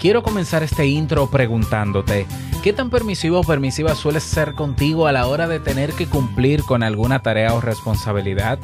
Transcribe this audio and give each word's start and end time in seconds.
Quiero 0.00 0.22
comenzar 0.22 0.62
este 0.62 0.86
intro 0.86 1.30
preguntándote, 1.30 2.26
¿qué 2.62 2.72
tan 2.72 2.88
permisivo 2.88 3.40
o 3.40 3.44
permisiva 3.44 3.94
sueles 3.94 4.22
ser 4.22 4.54
contigo 4.54 5.06
a 5.06 5.12
la 5.12 5.26
hora 5.26 5.46
de 5.46 5.60
tener 5.60 5.92
que 5.92 6.06
cumplir 6.06 6.62
con 6.62 6.82
alguna 6.82 7.20
tarea 7.20 7.52
o 7.52 7.60
responsabilidad? 7.60 8.58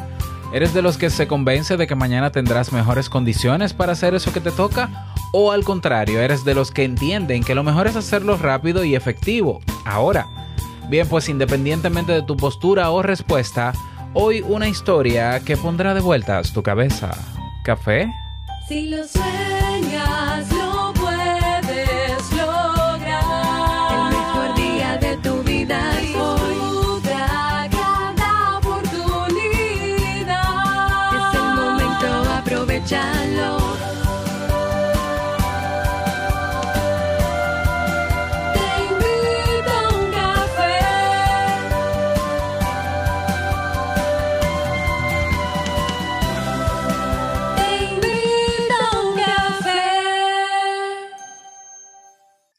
¿Eres 0.54 0.72
de 0.72 0.80
los 0.80 0.96
que 0.96 1.10
se 1.10 1.26
convence 1.26 1.76
de 1.76 1.86
que 1.86 1.94
mañana 1.94 2.32
tendrás 2.32 2.72
mejores 2.72 3.10
condiciones 3.10 3.74
para 3.74 3.92
hacer 3.92 4.14
eso 4.14 4.32
que 4.32 4.40
te 4.40 4.50
toca? 4.50 5.12
¿O 5.30 5.52
al 5.52 5.62
contrario, 5.62 6.22
eres 6.22 6.42
de 6.46 6.54
los 6.54 6.70
que 6.70 6.84
entienden 6.84 7.44
que 7.44 7.54
lo 7.54 7.62
mejor 7.62 7.86
es 7.86 7.96
hacerlo 7.96 8.38
rápido 8.38 8.82
y 8.82 8.94
efectivo, 8.94 9.60
ahora? 9.84 10.28
Bien, 10.88 11.06
pues 11.06 11.28
independientemente 11.28 12.12
de 12.12 12.22
tu 12.22 12.38
postura 12.38 12.88
o 12.88 13.02
respuesta, 13.02 13.74
hoy 14.14 14.40
una 14.40 14.68
historia 14.68 15.40
que 15.40 15.58
pondrá 15.58 15.92
de 15.92 16.00
vueltas 16.00 16.54
tu 16.54 16.62
cabeza. 16.62 17.10
¿Café? 17.62 18.10
Si 18.68 18.88
lo 18.88 19.06
sueñas, 19.06 20.55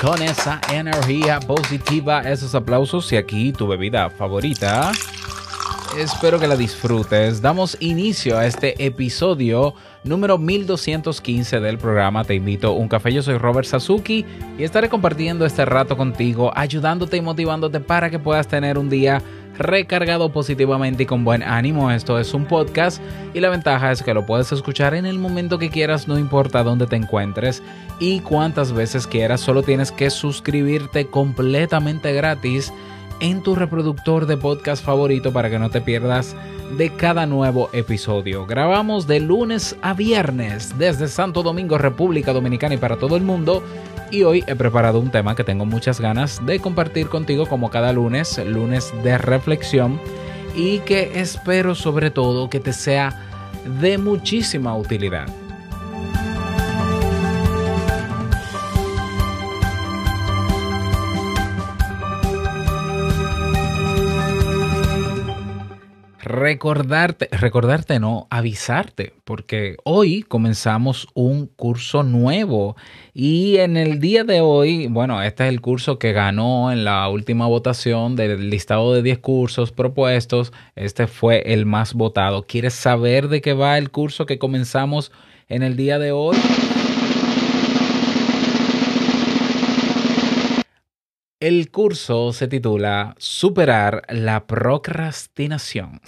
Con 0.00 0.22
esa 0.22 0.60
energía 0.72 1.40
positiva, 1.40 2.20
esos 2.22 2.54
aplausos 2.54 3.12
y 3.12 3.16
aquí 3.16 3.52
tu 3.52 3.66
bebida 3.66 4.08
favorita. 4.10 4.92
Espero 5.98 6.40
que 6.40 6.46
la 6.46 6.56
disfrutes. 6.56 7.42
Damos 7.42 7.76
inicio 7.80 8.38
a 8.38 8.46
este 8.46 8.84
episodio 8.84 9.74
número 10.04 10.38
1215 10.38 11.60
del 11.60 11.76
programa 11.76 12.24
Te 12.24 12.34
invito 12.34 12.68
a 12.68 12.72
un 12.72 12.88
café. 12.88 13.12
Yo 13.12 13.22
soy 13.22 13.36
Robert 13.36 13.66
Sasuki 13.66 14.24
y 14.58 14.62
estaré 14.64 14.88
compartiendo 14.88 15.44
este 15.44 15.64
rato 15.64 15.96
contigo, 15.96 16.50
ayudándote 16.54 17.18
y 17.18 17.20
motivándote 17.20 17.80
para 17.80 18.10
que 18.10 18.18
puedas 18.18 18.48
tener 18.48 18.78
un 18.78 18.88
día 18.88 19.22
recargado 19.62 20.32
positivamente 20.32 21.04
y 21.04 21.06
con 21.06 21.24
buen 21.24 21.42
ánimo. 21.42 21.90
Esto 21.90 22.18
es 22.18 22.34
un 22.34 22.46
podcast 22.46 23.00
y 23.34 23.40
la 23.40 23.48
ventaja 23.48 23.92
es 23.92 24.02
que 24.02 24.14
lo 24.14 24.26
puedes 24.26 24.52
escuchar 24.52 24.94
en 24.94 25.06
el 25.06 25.18
momento 25.18 25.58
que 25.58 25.70
quieras, 25.70 26.08
no 26.08 26.18
importa 26.18 26.62
dónde 26.62 26.86
te 26.86 26.96
encuentres 26.96 27.62
y 27.98 28.20
cuántas 28.20 28.72
veces 28.72 29.06
quieras. 29.06 29.40
Solo 29.40 29.62
tienes 29.62 29.92
que 29.92 30.10
suscribirte 30.10 31.06
completamente 31.06 32.12
gratis 32.12 32.72
en 33.22 33.40
tu 33.40 33.54
reproductor 33.54 34.26
de 34.26 34.36
podcast 34.36 34.84
favorito 34.84 35.32
para 35.32 35.48
que 35.48 35.58
no 35.58 35.70
te 35.70 35.80
pierdas 35.80 36.34
de 36.76 36.90
cada 36.90 37.24
nuevo 37.24 37.70
episodio. 37.72 38.46
Grabamos 38.46 39.06
de 39.06 39.20
lunes 39.20 39.76
a 39.80 39.94
viernes 39.94 40.76
desde 40.76 41.06
Santo 41.06 41.44
Domingo, 41.44 41.78
República 41.78 42.32
Dominicana 42.32 42.74
y 42.74 42.78
para 42.78 42.96
todo 42.96 43.16
el 43.16 43.22
mundo. 43.22 43.62
Y 44.10 44.24
hoy 44.24 44.42
he 44.48 44.56
preparado 44.56 44.98
un 44.98 45.12
tema 45.12 45.36
que 45.36 45.44
tengo 45.44 45.64
muchas 45.64 46.00
ganas 46.00 46.44
de 46.44 46.58
compartir 46.58 47.08
contigo 47.08 47.46
como 47.46 47.70
cada 47.70 47.92
lunes, 47.92 48.38
lunes 48.44 48.92
de 49.04 49.16
reflexión 49.16 50.00
y 50.56 50.80
que 50.80 51.20
espero 51.20 51.76
sobre 51.76 52.10
todo 52.10 52.50
que 52.50 52.58
te 52.58 52.72
sea 52.72 53.24
de 53.80 53.98
muchísima 53.98 54.76
utilidad. 54.76 55.28
Recordarte, 66.32 67.28
recordarte 67.30 68.00
no, 68.00 68.26
avisarte, 68.30 69.12
porque 69.24 69.76
hoy 69.84 70.22
comenzamos 70.22 71.06
un 71.14 71.46
curso 71.46 72.02
nuevo 72.02 72.74
y 73.12 73.58
en 73.58 73.76
el 73.76 74.00
día 74.00 74.24
de 74.24 74.40
hoy, 74.40 74.86
bueno, 74.88 75.22
este 75.22 75.44
es 75.44 75.50
el 75.50 75.60
curso 75.60 75.98
que 75.98 76.12
ganó 76.12 76.72
en 76.72 76.84
la 76.84 77.08
última 77.08 77.46
votación 77.46 78.16
del 78.16 78.48
listado 78.48 78.94
de 78.94 79.02
10 79.02 79.18
cursos 79.18 79.72
propuestos, 79.72 80.52
este 80.74 81.06
fue 81.06 81.52
el 81.52 81.66
más 81.66 81.92
votado. 81.92 82.44
¿Quieres 82.44 82.72
saber 82.72 83.28
de 83.28 83.42
qué 83.42 83.52
va 83.52 83.76
el 83.76 83.90
curso 83.90 84.24
que 84.24 84.38
comenzamos 84.38 85.12
en 85.48 85.62
el 85.62 85.76
día 85.76 85.98
de 85.98 86.12
hoy? 86.12 86.36
El 91.40 91.72
curso 91.72 92.32
se 92.32 92.46
titula 92.46 93.16
Superar 93.18 94.04
la 94.08 94.46
procrastinación. 94.46 96.00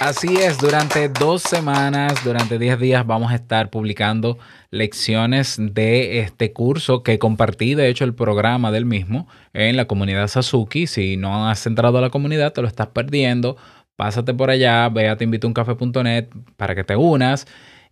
Así 0.00 0.36
es, 0.36 0.58
durante 0.58 1.08
dos 1.08 1.42
semanas, 1.42 2.22
durante 2.24 2.58
10 2.58 2.78
días 2.78 3.06
vamos 3.06 3.32
a 3.32 3.36
estar 3.36 3.70
publicando 3.70 4.38
lecciones 4.70 5.56
de 5.58 6.18
este 6.20 6.52
curso 6.52 7.02
que 7.02 7.18
compartí, 7.18 7.74
de 7.74 7.88
hecho, 7.88 8.04
el 8.04 8.14
programa 8.14 8.70
del 8.70 8.84
mismo 8.84 9.28
en 9.54 9.76
la 9.76 9.86
comunidad 9.86 10.28
Sasuki. 10.28 10.86
Si 10.86 11.16
no 11.16 11.48
has 11.48 11.66
entrado 11.66 11.98
a 11.98 12.00
la 12.02 12.10
comunidad, 12.10 12.52
te 12.52 12.60
lo 12.60 12.68
estás 12.68 12.88
perdiendo. 12.88 13.56
Pásate 13.96 14.34
por 14.34 14.50
allá, 14.50 14.88
ve 14.90 15.08
a 15.08 15.16
para 16.56 16.74
que 16.74 16.84
te 16.84 16.96
unas. 16.96 17.46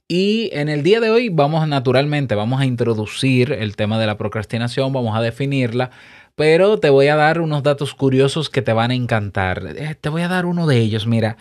Y 0.09 0.51
en 0.53 0.69
el 0.69 0.83
día 0.83 1.01
de 1.01 1.11
hoy 1.11 1.29
vamos 1.31 1.67
naturalmente, 1.69 2.35
vamos 2.35 2.61
a 2.61 2.67
introducir 2.67 3.53
el 3.53 3.77
tema 3.77 3.99
de 3.99 4.07
la 4.07 4.19
procrastinación, 4.19 4.93
vamos 4.93 5.17
a 5.17 5.23
definirla, 5.23 5.91
pero 6.35 6.79
te 6.79 6.91
voy 6.91 7.09
a 7.09 7.17
dar 7.17 7.41
unos 7.41 7.63
datos 7.63 7.95
curiosos 7.95 8.51
que 8.51 8.61
te 8.61 8.73
van 8.75 8.91
a 8.91 8.95
encantar. 8.95 9.63
Eh, 9.77 9.95
Te 9.99 10.09
voy 10.11 10.23
a 10.23 10.29
dar 10.29 10.45
uno 10.47 10.67
de 10.67 10.79
ellos, 10.79 11.07
mira. 11.07 11.37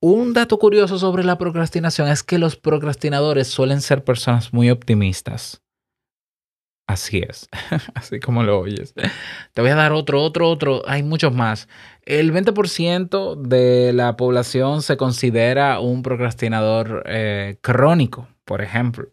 Un 0.00 0.34
dato 0.34 0.58
curioso 0.58 0.98
sobre 0.98 1.24
la 1.24 1.38
procrastinación 1.38 2.08
es 2.08 2.22
que 2.22 2.38
los 2.38 2.56
procrastinadores 2.56 3.48
suelen 3.48 3.80
ser 3.80 4.04
personas 4.04 4.52
muy 4.52 4.70
optimistas. 4.70 5.62
Así 6.86 7.18
es, 7.26 7.48
así 7.94 8.20
como 8.20 8.42
lo 8.42 8.60
oyes. 8.60 8.94
Te 9.54 9.60
voy 9.60 9.70
a 9.70 9.74
dar 9.74 9.92
otro, 9.92 10.22
otro, 10.22 10.48
otro. 10.48 10.82
Hay 10.86 11.02
muchos 11.02 11.34
más. 11.34 11.68
El 12.02 12.32
20% 12.32 13.36
de 13.36 13.92
la 13.92 14.16
población 14.16 14.82
se 14.82 14.96
considera 14.96 15.80
un 15.80 16.02
procrastinador 16.02 17.02
eh, 17.06 17.56
crónico, 17.60 18.28
por 18.44 18.62
ejemplo. 18.62 19.08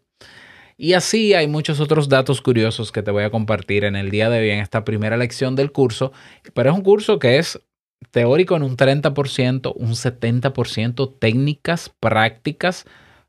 Y 0.77 0.93
así 0.93 1.33
hay 1.33 1.47
muchos 1.47 1.79
otros 1.79 2.09
datos 2.09 2.41
curiosos 2.41 2.91
que 2.91 3.01
te 3.03 3.11
voy 3.11 3.23
a 3.23 3.31
compartir 3.31 3.85
en 3.85 3.95
el 3.95 4.11
día 4.11 4.29
de 4.29 4.39
hoy 4.39 4.49
en 4.49 4.59
esta 4.59 4.83
primera 4.83 5.17
lección 5.17 5.55
del 5.55 5.71
curso. 5.71 6.11
Pero 6.53 6.71
es 6.71 6.75
un 6.75 6.83
curso 6.83 7.19
que 7.19 7.37
es 7.37 7.59
teórico 8.11 8.55
en 8.55 8.63
un 8.63 8.77
30%, 8.77 9.73
un 9.75 9.91
70% 9.91 11.13
técnicas, 11.19 11.91
prácticas. 11.99 12.85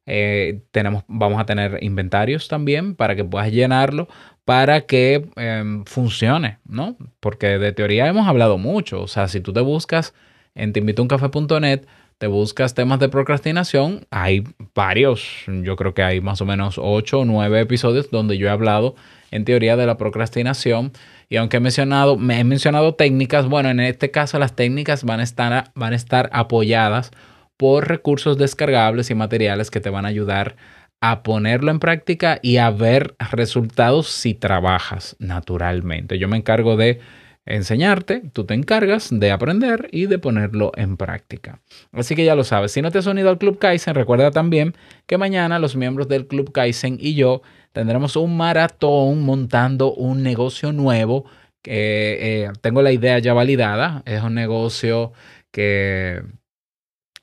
Eh, 0.07 0.61
tenemos, 0.71 1.05
vamos 1.09 1.41
a 1.41 1.47
tener 1.47 1.83
inventarios 1.83 2.49
también 2.49 2.95
para 2.95 3.17
que 3.17 3.25
puedas 3.25 3.51
llenarlo 3.51 4.09
para 4.45 4.83
que 4.83 5.27
eh, 5.37 5.83
funcione, 5.87 6.59
¿no? 6.67 6.97
Porque 7.21 7.59
de 7.59 7.73
teoría 7.73 8.07
hemos 8.07 8.29
hablado 8.29 8.59
mucho. 8.59 9.03
O 9.03 9.09
sea, 9.09 9.29
si 9.29 9.41
tú 9.41 9.53
te 9.53 9.61
buscas 9.61 10.15
en 10.55 10.73
teinvitouncafé.net, 10.73 11.87
te 12.19 12.27
buscas 12.27 12.75
temas 12.75 13.01
de 13.01 13.09
procrastinación, 13.09 14.07
hay 14.11 14.45
varios, 14.75 15.45
yo 15.47 15.75
creo 15.77 15.95
que 15.95 16.03
hay 16.03 16.21
más 16.21 16.41
o 16.41 16.47
menos 16.47 16.77
8 16.79 17.21
o 17.21 17.25
9 17.25 17.61
episodios 17.61 18.11
donde 18.11 18.39
yo 18.39 18.47
he 18.47 18.51
hablado 18.51 18.95
en 19.31 19.45
teoría 19.45 19.77
de 19.77 19.87
la 19.87 19.97
procrastinación. 19.97 20.93
Y 21.29 21.37
aunque 21.37 21.59
he 21.59 21.61
mencionado, 21.61 22.17
me 22.17 22.41
he 22.41 22.45
mencionado 22.45 22.95
técnicas, 22.95 23.47
bueno, 23.47 23.71
en 23.71 23.81
este 23.81 24.11
caso 24.11 24.39
las 24.39 24.55
técnicas 24.55 25.05
van 25.05 25.21
a 25.21 25.23
estar, 25.23 25.73
van 25.75 25.93
a 25.93 25.97
estar 25.97 26.31
apoyadas 26.33 27.11
por 27.57 27.89
recursos 27.89 28.39
descargables 28.39 29.11
y 29.11 29.15
materiales 29.15 29.71
que 29.71 29.81
te 29.81 29.91
van 29.91 30.05
a 30.05 30.09
ayudar 30.09 30.57
a 31.01 31.23
ponerlo 31.23 31.71
en 31.71 31.81
práctica 31.81 32.39
y 32.43 32.57
a 32.57 32.71
ver 32.71 33.15
resultados 33.31 34.09
si 34.09 34.35
trabajas 34.35 35.17
naturalmente. 35.19 36.19
Yo 36.19 36.29
me 36.29 36.37
encargo 36.37 36.77
de 36.77 37.01
enseñarte, 37.47 38.23
tú 38.33 38.45
te 38.45 38.55
encargas 38.55 39.11
de 39.13 39.31
aprender 39.31 39.89
y 39.93 40.07
de 40.07 40.19
ponerlo 40.19 40.73
en 40.77 40.97
práctica. 40.97 41.61
Así 41.93 42.15
que 42.17 42.25
ya 42.25 42.35
lo 42.35 42.45
sabes, 42.45 42.73
si 42.73 42.81
no 42.81 42.91
te 42.91 42.99
has 42.99 43.07
unido 43.07 43.29
al 43.29 43.39
Club 43.39 43.59
Kaizen, 43.59 43.95
recuerda 43.95 44.31
también 44.31 44.75
que 45.07 45.19
mañana 45.19 45.59
los 45.59 45.77
miembros 45.77 46.09
del 46.09 46.27
Club 46.27 46.53
Kaizen 46.53 46.97
y 46.99 47.15
yo 47.15 47.43
tendremos 47.75 48.15
un 48.17 48.37
maratón 48.37 49.23
montando 49.23 49.93
un 49.93 50.23
negocio 50.23 50.73
nuevo. 50.73 51.27
Que, 51.61 52.45
eh, 52.45 52.53
tengo 52.61 52.83
la 52.83 52.93
idea 52.93 53.19
ya 53.19 53.35
validada. 53.35 54.03
Es 54.07 54.23
un 54.23 54.35
negocio 54.35 55.13
que 55.51 56.23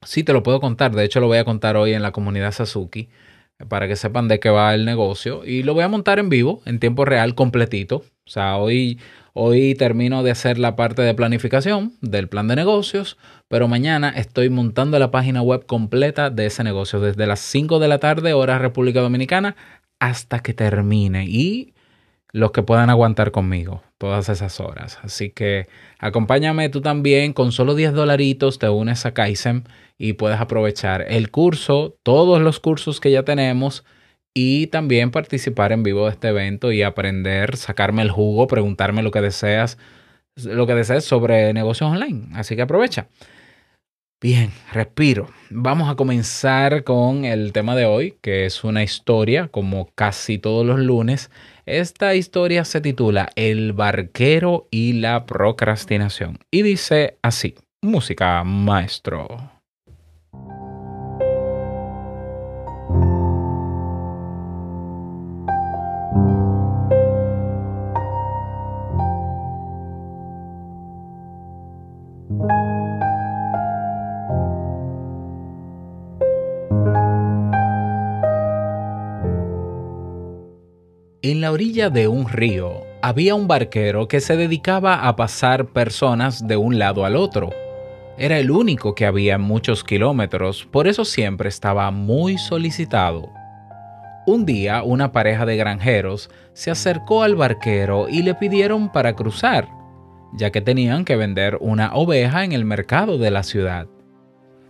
sí 0.03 0.24
te 0.24 0.33
lo 0.33 0.44
puedo 0.44 0.59
contar. 0.59 0.92
De 0.92 1.06
hecho, 1.06 1.21
lo 1.21 1.27
voy 1.27 1.38
a 1.38 1.45
contar 1.45 1.77
hoy 1.77 1.94
en 1.94 2.01
la 2.01 2.12
comunidad 2.12 2.51
Sasuki 2.51 3.09
para 3.69 3.88
que 3.88 3.95
sepan 3.95 4.27
de 4.27 4.39
qué 4.39 4.50
va 4.50 4.74
el 4.74 4.83
negocio. 4.86 5.45
Y 5.45 5.63
lo 5.63 5.74
voy 5.74 5.83
a 5.83 5.88
montar 5.88 6.19
en 6.19 6.30
vivo, 6.30 6.62
en 6.65 6.80
tiempo 6.80 7.06
real, 7.06 7.33
completito. 7.33 7.97
O 8.25 8.30
sea, 8.30 8.57
hoy, 8.57 9.00
hoy 9.33 9.75
termino 9.75 10.24
de 10.24 10.31
hacer 10.31 10.57
la 10.57 10.75
parte 10.75 11.01
de 11.01 11.13
planificación 11.13 11.94
del 12.01 12.27
plan 12.27 12.47
de 12.47 12.56
negocios, 12.56 13.18
pero 13.47 13.68
mañana 13.68 14.09
estoy 14.09 14.50
montando 14.50 15.00
la 15.00 15.12
página 15.12 15.42
web 15.42 15.65
completa 15.65 16.30
de 16.30 16.47
ese 16.47 16.63
negocio 16.63 17.00
desde 17.00 17.27
las 17.27 17.39
5 17.39 17.80
de 17.80 17.88
la 17.88 18.00
tarde, 18.00 18.33
hora 18.33 18.59
República 18.59 19.01
Dominicana, 19.01 19.56
hasta 20.01 20.39
que 20.39 20.53
termine. 20.53 21.25
Y 21.25 21.74
los 22.33 22.51
que 22.51 22.63
puedan 22.63 22.89
aguantar 22.89 23.31
conmigo 23.31 23.83
todas 23.98 24.30
esas 24.30 24.59
horas. 24.59 25.00
Así 25.03 25.30
que 25.30 25.68
acompáñame 26.00 26.69
tú 26.69 26.81
también 26.81 27.33
con 27.33 27.51
solo 27.51 27.75
10 27.75 27.94
dolaritos, 27.94 28.57
te 28.57 28.68
unes 28.68 29.06
a 29.06 29.13
Kaizen 29.13 29.63
y 29.98 30.13
puedes 30.13 30.39
aprovechar 30.39 31.06
el 31.07 31.30
curso, 31.30 31.98
todos 32.03 32.42
los 32.42 32.59
cursos 32.59 33.00
que 33.00 33.12
ya 33.12 33.24
tenemos 33.24 33.86
y 34.33 34.68
también 34.68 35.12
participar 35.12 35.71
en 35.71 35.83
vivo 35.83 36.06
de 36.06 36.12
este 36.12 36.30
evento 36.30 36.71
y 36.71 36.81
aprender, 36.81 37.57
sacarme 37.57 38.01
el 38.01 38.12
jugo, 38.12 38.47
preguntarme 38.47 39.04
lo 39.04 39.12
que 39.12 39.21
deseas, 39.21 39.77
lo 40.36 40.65
que 40.65 40.74
desees 40.74 41.04
sobre 41.06 41.54
negocios 41.54 41.92
online. 41.92 42.30
Así 42.33 42.56
que 42.56 42.63
aprovecha. 42.63 43.07
Bien, 44.21 44.51
respiro. 44.71 45.27
Vamos 45.50 45.89
a 45.89 45.95
comenzar 45.95 46.83
con 46.83 47.25
el 47.25 47.51
tema 47.53 47.75
de 47.75 47.85
hoy, 47.85 48.19
que 48.21 48.45
es 48.45 48.63
una 48.63 48.83
historia, 48.83 49.47
como 49.47 49.88
casi 49.95 50.38
todos 50.38 50.63
los 50.63 50.79
lunes. 50.79 51.31
Esta 51.65 52.13
historia 52.13 52.63
se 52.63 52.81
titula 52.81 53.31
El 53.35 53.73
barquero 53.73 54.68
y 54.69 54.94
la 54.94 55.25
procrastinación. 55.25 56.38
Y 56.51 56.62
dice 56.62 57.18
así, 57.23 57.56
música 57.81 58.44
maestro. 58.44 59.60
En 81.41 81.45
la 81.45 81.53
orilla 81.53 81.89
de 81.89 82.07
un 82.07 82.29
río 82.29 82.83
había 83.01 83.33
un 83.33 83.47
barquero 83.47 84.07
que 84.07 84.21
se 84.21 84.38
dedicaba 84.38 85.07
a 85.07 85.15
pasar 85.15 85.65
personas 85.65 86.47
de 86.47 86.55
un 86.55 86.77
lado 86.77 87.03
al 87.03 87.15
otro. 87.15 87.49
Era 88.15 88.38
el 88.38 88.51
único 88.51 88.93
que 88.93 89.07
había 89.07 89.39
muchos 89.39 89.83
kilómetros, 89.83 90.65
por 90.65 90.88
eso 90.88 91.03
siempre 91.03 91.49
estaba 91.49 91.89
muy 91.89 92.38
solicitado. 92.38 93.31
Un 94.27 94.45
día 94.45 94.83
una 94.83 95.11
pareja 95.11 95.47
de 95.47 95.57
granjeros 95.57 96.29
se 96.53 96.69
acercó 96.69 97.23
al 97.23 97.35
barquero 97.35 98.07
y 98.07 98.21
le 98.21 98.35
pidieron 98.35 98.91
para 98.91 99.15
cruzar, 99.15 99.67
ya 100.33 100.51
que 100.51 100.61
tenían 100.61 101.05
que 101.05 101.15
vender 101.15 101.57
una 101.59 101.95
oveja 101.95 102.44
en 102.44 102.51
el 102.51 102.65
mercado 102.65 103.17
de 103.17 103.31
la 103.31 103.41
ciudad. 103.41 103.87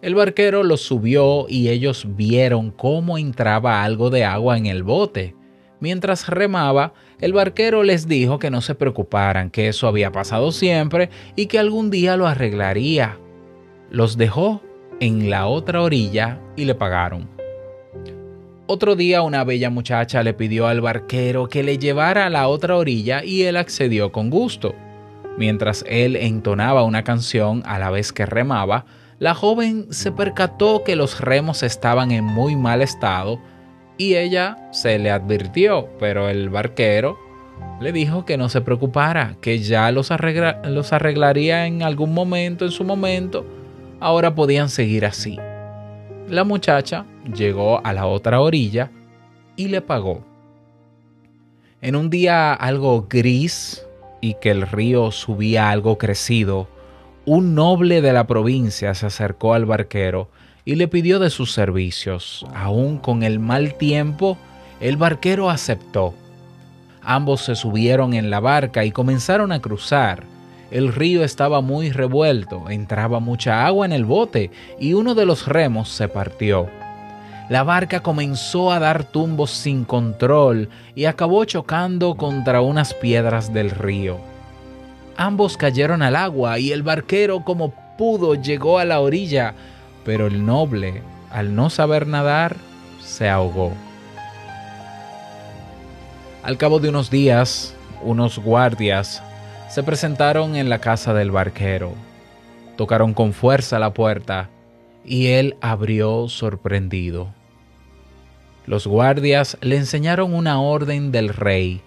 El 0.02 0.16
barquero 0.16 0.64
los 0.64 0.80
subió 0.80 1.48
y 1.50 1.68
ellos 1.68 2.06
vieron 2.16 2.72
cómo 2.72 3.18
entraba 3.18 3.84
algo 3.84 4.10
de 4.10 4.24
agua 4.24 4.58
en 4.58 4.68
el 4.68 4.84
bote 4.84 5.36
Mientras 5.82 6.30
remaba, 6.30 6.94
el 7.20 7.34
barquero 7.34 7.82
les 7.82 8.08
dijo 8.08 8.38
que 8.38 8.52
no 8.52 8.62
se 8.62 8.76
preocuparan, 8.76 9.50
que 9.50 9.68
eso 9.68 9.88
había 9.88 10.12
pasado 10.12 10.52
siempre 10.52 11.10
y 11.36 11.48
que 11.48 11.58
algún 11.58 11.90
día 11.90 12.16
lo 12.18 12.28
arreglaría. 12.28 13.18
Los 13.90 14.16
dejó 14.16 14.62
en 15.00 15.32
la 15.32 15.48
otra 15.48 15.82
orilla 15.82 16.40
y 16.56 16.66
le 16.66 16.76
pagaron. 16.76 17.28
Otro 18.68 18.96
día 18.96 19.24
una 19.24 19.44
bella 19.44 19.72
muchacha 19.72 20.22
le 20.22 20.36
pidió 20.36 20.68
al 20.68 20.82
barquero 20.82 21.50
que 21.50 21.64
le 21.64 21.80
llevara 21.80 22.28
a 22.28 22.30
la 22.30 22.48
otra 22.48 22.78
orilla 22.78 23.24
y 23.24 23.42
él 23.42 23.58
accedió 23.58 24.12
con 24.12 24.30
gusto. 24.30 24.76
Mientras 25.36 25.84
él 25.88 26.16
entonaba 26.16 26.84
una 26.84 27.04
canción 27.04 27.64
a 27.66 27.80
la 27.80 27.90
vez 27.90 28.14
que 28.14 28.28
remaba, 28.28 28.86
la 29.18 29.34
joven 29.34 29.88
se 29.90 30.12
percató 30.12 30.84
que 30.84 30.96
los 30.96 31.22
remos 31.22 31.64
estaban 31.64 32.12
en 32.12 32.24
muy 32.24 32.56
mal 32.56 32.84
estado 32.84 33.40
y 34.02 34.18
ella 34.18 34.58
se 34.72 34.98
le 34.98 35.12
advirtió, 35.12 35.88
pero 36.00 36.28
el 36.28 36.50
barquero 36.50 37.20
le 37.80 37.92
dijo 37.92 38.26
que 38.26 38.36
no 38.36 38.50
se 38.50 38.62
preocupara, 38.62 39.36
que 39.42 39.60
ya 39.60 39.92
los, 39.92 40.10
los 40.64 40.92
arreglaría 40.92 41.68
en 41.68 41.84
algún 41.84 42.12
momento, 42.12 42.66
en 42.66 42.72
su 42.72 42.84
momento. 42.84 43.46
Ahora 44.00 44.34
podían 44.34 44.70
seguir 44.70 45.06
así. 45.06 45.38
La 46.28 46.44
muchacha 46.44 47.06
llegó 47.32 47.86
a 47.86 47.94
la 47.94 48.08
otra 48.08 48.42
orilla 48.42 48.90
y 49.56 49.68
le 49.68 49.82
pagó. 49.82 50.26
En 51.80 51.96
un 51.96 52.10
día 52.10 52.56
algo 52.56 53.06
gris 53.08 53.86
y 54.20 54.34
que 54.42 54.50
el 54.50 54.64
río 54.64 55.12
subía 55.12 55.70
algo 55.70 56.00
crecido, 56.00 56.68
un 57.26 57.54
noble 57.54 58.02
de 58.02 58.14
la 58.14 58.26
provincia 58.26 58.96
se 58.96 59.06
acercó 59.06 59.54
al 59.54 59.66
barquero 59.66 60.28
y 60.66 60.76
le 60.76 60.88
pidió 60.88 61.20
de 61.20 61.30
sus 61.30 61.52
servicios. 61.52 62.46
Aún 62.54 62.98
con 62.98 63.24
el 63.24 63.40
mal 63.40 63.76
tiempo, 63.76 64.38
el 64.80 64.98
barquero 64.98 65.50
aceptó. 65.50 66.14
Ambos 67.04 67.42
se 67.42 67.56
subieron 67.56 68.14
en 68.14 68.30
la 68.30 68.40
barca 68.40 68.86
y 68.86 68.92
comenzaron 68.92 69.52
a 69.52 69.60
cruzar. 69.60 70.24
El 70.70 70.94
río 70.94 71.24
estaba 71.24 71.62
muy 71.62 71.92
revuelto, 71.92 72.70
entraba 72.70 73.20
mucha 73.20 73.66
agua 73.66 73.86
en 73.86 73.92
el 73.92 74.06
bote 74.06 74.52
y 74.80 74.94
uno 74.94 75.16
de 75.16 75.26
los 75.26 75.48
remos 75.48 75.90
se 75.90 76.08
partió. 76.08 76.70
La 77.50 77.64
barca 77.64 78.00
comenzó 78.00 78.72
a 78.72 78.80
dar 78.80 79.04
tumbos 79.04 79.52
sin 79.52 79.84
control 79.84 80.70
y 80.96 81.06
acabó 81.06 81.44
chocando 81.44 82.16
contra 82.16 82.62
unas 82.62 82.94
piedras 82.94 83.52
del 83.54 83.72
río. 83.72 84.20
Ambos 85.18 85.58
cayeron 85.58 86.02
al 86.02 86.16
agua 86.16 86.60
y 86.60 86.72
el 86.72 86.82
barquero 86.82 87.44
como 87.44 87.74
pudo 87.98 88.36
llegó 88.36 88.80
a 88.80 88.86
la 88.86 89.02
orilla, 89.02 89.54
pero 90.04 90.28
el 90.28 90.46
noble, 90.46 91.02
al 91.30 91.56
no 91.56 91.70
saber 91.70 92.08
nadar, 92.08 92.56
se 93.02 93.30
ahogó. 93.30 93.74
Al 96.44 96.58
cabo 96.58 96.80
de 96.80 96.90
unos 96.90 97.12
días, 97.12 97.76
unos 98.02 98.40
guardias 98.40 99.22
se 99.70 99.84
presentaron 99.84 100.56
en 100.56 100.70
la 100.70 100.80
casa 100.80 101.14
del 101.14 101.32
barquero, 101.32 101.94
tocaron 102.78 103.14
con 103.14 103.34
fuerza 103.34 103.80
la 103.80 103.94
puerta 103.94 104.50
y 105.06 105.28
él 105.28 105.56
abrió 105.62 106.28
sorprendido. 106.30 107.34
Los 108.66 108.88
guardias 108.88 109.58
le 109.62 109.78
enseñaron 109.78 110.34
una 110.34 110.62
orden 110.62 111.12
del 111.12 111.30
rey 111.30 111.82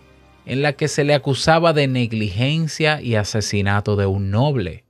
en 0.46 0.62
la 0.62 0.74
que 0.74 0.88
se 0.88 1.04
le 1.04 1.14
acusaba 1.14 1.72
de 1.72 1.86
negligencia 1.86 3.00
y 3.00 3.14
asesinato 3.14 3.96
de 3.96 4.06
un 4.06 4.30
noble. 4.30 4.83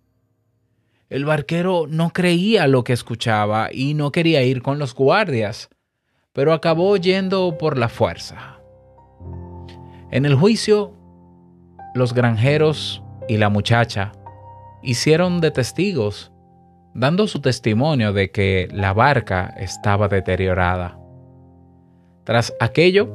El 1.15 1.27
barquero 1.27 1.87
no 1.89 2.11
creía 2.11 2.67
lo 2.67 2.83
que 2.83 2.93
escuchaba 2.93 3.69
y 3.73 3.95
no 3.95 4.11
quería 4.11 4.43
ir 4.43 4.63
con 4.63 4.81
los 4.81 4.97
guardias, 4.97 5.71
pero 6.33 6.53
acabó 6.53 6.97
yendo 6.97 7.57
por 7.57 7.79
la 7.79 7.89
fuerza. 7.89 8.59
En 10.11 10.25
el 10.25 10.35
juicio, 10.35 10.93
los 11.95 12.15
granjeros 12.15 13.01
y 13.29 13.37
la 13.37 13.49
muchacha 13.49 14.11
hicieron 14.83 15.41
de 15.41 15.53
testigos, 15.53 16.33
dando 16.95 17.29
su 17.29 17.41
testimonio 17.41 18.13
de 18.13 18.33
que 18.33 18.67
la 18.73 18.93
barca 18.93 19.55
estaba 19.57 20.09
deteriorada. 20.09 20.99
Tras 22.25 22.53
aquello, 22.59 23.15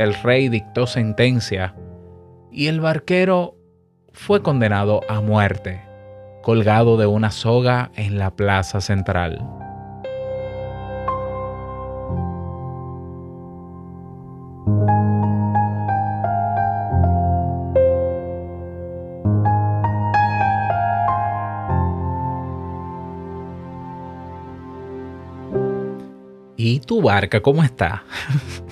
el 0.00 0.12
rey 0.24 0.48
dictó 0.48 0.88
sentencia 0.88 1.76
y 2.50 2.66
el 2.66 2.80
barquero 2.80 3.54
fue 4.12 4.42
condenado 4.42 5.02
a 5.08 5.20
muerte 5.20 5.87
colgado 6.42 6.96
de 6.96 7.06
una 7.06 7.30
soga 7.30 7.90
en 7.96 8.18
la 8.18 8.30
plaza 8.30 8.80
central. 8.80 9.46
¿Y 26.56 26.80
tu 26.80 27.00
barca 27.00 27.40
cómo 27.40 27.62
está? 27.62 28.02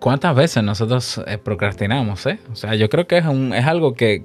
¿Cuántas 0.00 0.34
veces 0.34 0.64
nosotros 0.64 1.20
eh, 1.26 1.36
procrastinamos? 1.36 2.24
Eh? 2.24 2.38
O 2.50 2.56
sea, 2.56 2.74
yo 2.74 2.88
creo 2.88 3.06
que 3.06 3.18
es, 3.18 3.24
es 3.26 3.66
algo 3.66 3.92
que, 3.92 4.22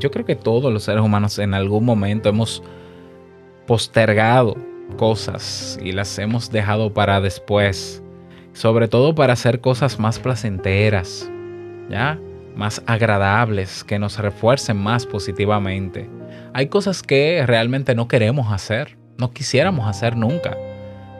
yo 0.00 0.10
creo 0.10 0.24
que 0.24 0.36
todos 0.36 0.72
los 0.72 0.84
seres 0.84 1.02
humanos 1.02 1.38
en 1.38 1.52
algún 1.52 1.84
momento 1.84 2.30
hemos 2.30 2.62
postergado 3.66 4.56
cosas 4.96 5.78
y 5.82 5.92
las 5.92 6.18
hemos 6.18 6.50
dejado 6.50 6.94
para 6.94 7.20
después, 7.20 8.02
sobre 8.54 8.88
todo 8.88 9.14
para 9.14 9.34
hacer 9.34 9.60
cosas 9.60 9.98
más 9.98 10.18
placenteras, 10.18 11.30
¿ya? 11.90 12.18
Más 12.56 12.82
agradables, 12.86 13.84
que 13.84 13.98
nos 13.98 14.18
refuercen 14.18 14.78
más 14.78 15.04
positivamente. 15.04 16.08
Hay 16.54 16.68
cosas 16.68 17.02
que 17.02 17.44
realmente 17.46 17.94
no 17.94 18.08
queremos 18.08 18.50
hacer, 18.50 18.96
no 19.18 19.30
quisiéramos 19.30 19.86
hacer 19.86 20.16
nunca, 20.16 20.56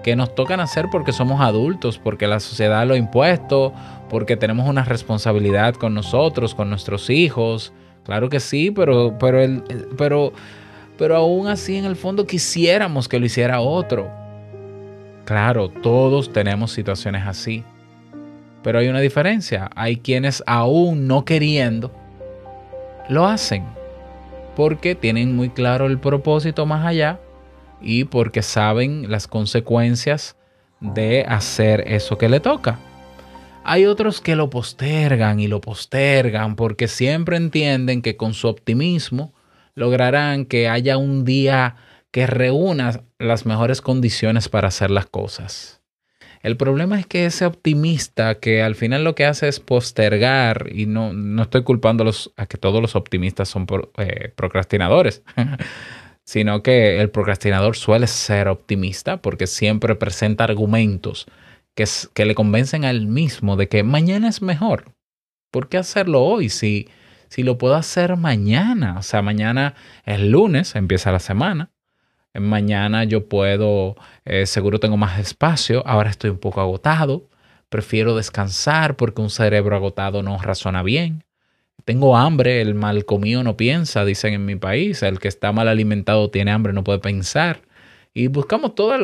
que 0.09 0.17
nos 0.17 0.35
tocan 0.35 0.59
hacer 0.59 0.87
porque 0.91 1.13
somos 1.13 1.39
adultos, 1.43 1.99
porque 1.99 2.27
la 2.27 2.41
sociedad 2.41 2.87
lo 2.87 2.95
ha 2.95 2.97
impuesto, 2.97 3.75
porque 4.09 4.39
tenemos 4.39 4.67
una 4.67 4.83
responsabilidad 4.83 5.75
con 5.75 5.93
nosotros, 5.93 6.55
con 6.55 6.71
nuestros 6.71 7.11
hijos. 7.11 7.75
Claro 8.05 8.31
que 8.31 8.41
sí, 8.41 8.71
pero, 8.71 9.19
pero, 9.21 9.43
el, 9.43 9.63
pero, 9.99 10.33
pero 10.97 11.15
aún 11.15 11.47
así 11.47 11.77
en 11.77 11.85
el 11.85 11.95
fondo 11.95 12.27
quisiéramos 12.27 13.07
que 13.07 13.21
lo 13.21 13.27
hiciera 13.27 13.61
otro. 13.61 14.11
Claro, 15.27 15.69
todos 15.69 16.33
tenemos 16.33 16.73
situaciones 16.73 17.27
así. 17.27 17.63
Pero 18.63 18.79
hay 18.79 18.89
una 18.89 19.01
diferencia. 19.01 19.69
Hay 19.77 19.99
quienes 19.99 20.43
aún 20.47 21.07
no 21.07 21.27
queriendo 21.27 21.93
lo 23.11 23.27
hacen. 23.27 23.63
Porque 24.57 24.95
tienen 24.95 25.37
muy 25.37 25.51
claro 25.51 25.85
el 25.85 25.99
propósito 25.99 26.65
más 26.65 26.87
allá 26.87 27.21
y 27.81 28.05
porque 28.05 28.43
saben 28.43 29.11
las 29.11 29.27
consecuencias 29.27 30.37
de 30.81 31.25
hacer 31.29 31.85
eso 31.87 32.19
que 32.19 32.29
le 32.29 32.41
toca. 32.41 32.79
Hay 33.65 33.85
otros 33.87 34.21
que 34.21 34.37
lo 34.37 34.49
postergan 34.49 35.41
y 35.41 35.47
lo 35.47 35.61
postergan 35.61 36.57
porque 36.57 36.89
siempre 36.89 37.37
entienden 37.37 38.03
que 38.03 38.17
con 38.17 38.33
su 38.35 38.49
optimismo 38.49 39.35
lograrán 39.75 40.45
que 40.47 40.69
haya 40.69 40.97
un 40.97 41.25
día 41.25 41.77
que 42.11 42.27
reúna 42.27 43.03
las 43.19 43.47
mejores 43.47 43.81
condiciones 43.81 44.49
para 44.49 44.69
hacer 44.69 44.91
las 44.91 45.07
cosas. 45.07 45.79
El 46.43 46.57
problema 46.57 46.99
es 46.99 47.07
que 47.07 47.27
ese 47.27 47.47
optimista 47.47 48.37
que 48.37 48.63
al 48.63 48.75
final 48.75 49.05
lo 49.05 49.15
que 49.15 49.27
hace 49.27 49.49
es 49.49 49.61
postergar, 49.61 50.69
y 50.73 50.87
no, 50.87 51.13
no 51.13 51.43
estoy 51.43 51.65
culpando 51.65 52.11
a, 52.37 52.47
que 52.47 52.57
todos 52.57 52.81
los 52.81 52.95
optimistas 52.95 53.49
son 53.49 53.67
eh, 53.99 54.33
procrastinadores, 54.37 55.23
sino 56.29 56.63
que 56.63 57.01
el 57.01 57.09
procrastinador 57.09 57.75
suele 57.75 58.07
ser 58.07 58.49
optimista 58.49 59.17
porque 59.17 59.47
siempre 59.47 59.95
presenta 59.95 60.45
argumentos 60.45 61.27
que, 61.75 61.87
que 62.13 62.27
le 62.27 62.35
convencen 62.35 62.85
al 62.85 63.07
mismo 63.07 63.57
de 63.57 63.71
que 63.71 63.83
mañana 63.83 64.29
es 64.29 64.43
mejor. 64.43 64.93
¿Por 65.51 65.71
qué 65.71 65.79
hacerlo 65.79 66.23
hoy 66.23 66.51
si, 66.51 66.87
si 67.31 67.43
lo 67.45 67.57
puedo 67.57 67.77
hacer 67.77 68.17
mañana? 68.19 68.99
O 68.99 69.03
sea, 69.03 69.23
mañana 69.23 69.75
es 70.05 70.21
lunes, 70.21 70.75
empieza 70.75 71.13
la 71.13 71.19
semana. 71.19 71.71
Mañana 72.35 73.05
yo 73.05 73.27
puedo, 73.27 73.97
eh, 74.27 74.45
seguro 74.45 74.81
tengo 74.81 74.99
más 74.99 75.19
espacio, 75.19 75.83
ahora 75.87 76.11
estoy 76.11 76.29
un 76.29 76.39
poco 76.39 76.61
agotado, 76.61 77.31
prefiero 77.71 78.15
descansar 78.15 78.97
porque 78.97 79.23
un 79.23 79.31
cerebro 79.31 79.75
agotado 79.75 80.23
no 80.23 80.37
razona 80.37 80.83
bien. 80.83 81.25
Tengo 81.85 82.17
hambre, 82.17 82.61
el 82.61 82.75
mal 82.75 83.05
comido 83.05 83.43
no 83.43 83.57
piensa, 83.57 84.05
dicen 84.05 84.35
en 84.35 84.45
mi 84.45 84.57
país, 84.57 85.03
el 85.03 85.19
que 85.19 85.29
está 85.29 85.53
mal 85.53 85.69
alimentado 85.69 86.31
tiene 86.31 86.51
hambre, 86.51 86.73
no 86.73 86.85
puede 86.85 86.99
pensar. 86.99 87.63
Y 88.13 88.27
buscamos 88.27 88.75
todas, 88.75 89.01